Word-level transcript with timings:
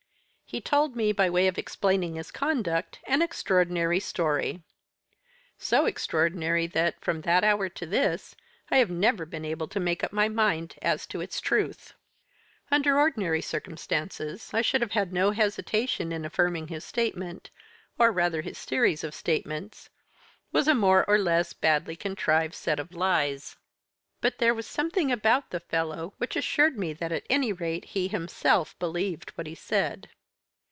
He 0.43 0.59
told 0.59 0.97
me, 0.97 1.13
by 1.13 1.29
way 1.29 1.47
of 1.47 1.57
explaining 1.57 2.15
his 2.15 2.29
conduct, 2.29 2.99
an 3.07 3.21
extraordinary 3.21 4.01
story; 4.01 4.63
so 5.57 5.85
extraordinary 5.85 6.67
that, 6.67 6.99
from 6.99 7.21
that 7.21 7.45
hour 7.45 7.69
to 7.69 7.85
this, 7.85 8.35
I 8.69 8.75
have 8.79 8.89
never 8.89 9.25
been 9.25 9.45
able 9.45 9.69
to 9.69 9.79
make 9.79 10.03
up 10.03 10.11
my 10.11 10.27
mind 10.27 10.75
as 10.81 11.07
to 11.07 11.21
its 11.21 11.39
truth. 11.39 11.93
"Under 12.69 12.99
ordinary 12.99 13.41
circumstances 13.41 14.49
I 14.53 14.61
should 14.61 14.81
have 14.81 14.91
had 14.91 15.13
no 15.13 15.31
hesitation 15.31 16.11
in 16.11 16.25
affirming 16.25 16.67
his 16.67 16.83
statement, 16.83 17.49
or 17.97 18.11
rather 18.11 18.41
his 18.41 18.57
series 18.57 19.05
of 19.05 19.15
statements, 19.15 19.89
was 20.51 20.67
a 20.67 20.75
more 20.75 21.05
or 21.09 21.17
less 21.17 21.53
badly 21.53 21.95
contrived 21.95 22.55
set 22.55 22.77
of 22.77 22.91
lies. 22.93 23.55
But 24.19 24.39
there 24.39 24.53
was 24.53 24.67
something 24.67 25.13
about 25.13 25.51
the 25.51 25.61
fellow 25.61 26.13
which 26.17 26.35
assured 26.35 26.77
me 26.77 26.91
that 26.91 27.13
at 27.13 27.23
any 27.29 27.53
rate 27.53 27.85
he 27.85 28.09
himself 28.09 28.77
believed 28.79 29.29
what 29.37 29.47
he 29.47 29.55
said. 29.55 30.09